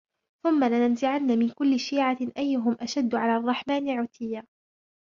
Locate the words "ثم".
0.43-0.63